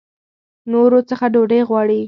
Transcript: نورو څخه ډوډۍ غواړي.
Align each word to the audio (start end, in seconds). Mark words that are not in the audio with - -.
نورو 0.71 0.99
څخه 1.09 1.25
ډوډۍ 1.33 1.61
غواړي. 1.69 1.99